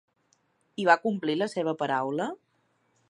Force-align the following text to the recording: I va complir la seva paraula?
I 0.83 0.87
va 0.87 0.95
complir 1.03 1.35
la 1.43 1.49
seva 1.53 1.75
paraula? 1.83 2.31